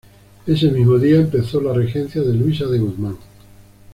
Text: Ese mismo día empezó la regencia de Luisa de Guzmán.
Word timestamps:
Ese 0.47 0.71
mismo 0.71 0.97
día 0.97 1.17
empezó 1.19 1.61
la 1.61 1.73
regencia 1.73 2.23
de 2.23 2.33
Luisa 2.33 2.65
de 2.65 2.79
Guzmán. 2.79 3.17